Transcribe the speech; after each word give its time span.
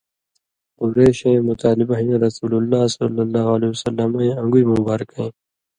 قُرېشَیں 0.79 1.39
مُطالبہ 1.47 1.95
ہِن 1.99 2.09
رسول 2.25 2.51
اللہ 2.57 2.81
ص 2.93 2.97
وسلّمَیں 3.73 4.35
ان٘گُوۡئ 4.39 4.63
مبارکَیں 4.75 5.29